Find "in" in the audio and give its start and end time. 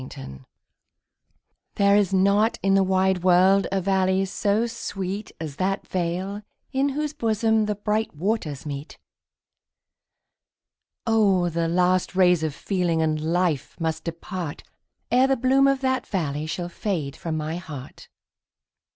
2.63-2.73, 6.73-6.89